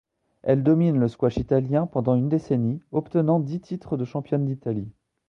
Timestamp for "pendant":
1.85-2.15